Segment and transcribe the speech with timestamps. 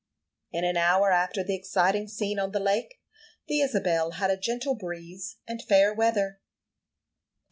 [0.51, 2.99] In an hour after the exciting scene on the lake,
[3.47, 6.39] the Isabel had a gentle breeze and fair weather.